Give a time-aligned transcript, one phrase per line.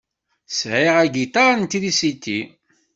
[0.59, 2.39] Sεiɣ agiṭar n trisiti.